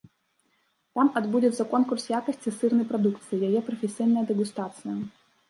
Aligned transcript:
Там 0.99 1.11
адбудзецца 1.19 1.65
конкурс 1.73 2.07
якасці 2.21 2.55
сырнай 2.57 2.89
прадукцыі, 2.93 3.43
яе 3.51 3.61
прафесійная 3.69 4.27
дэгустацыя. 4.33 4.99